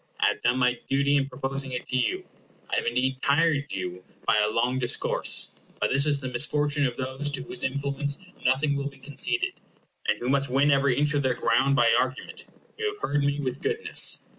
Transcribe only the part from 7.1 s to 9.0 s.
to whose influence nothing will be